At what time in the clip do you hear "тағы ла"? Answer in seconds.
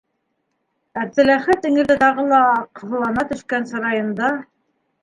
2.05-2.41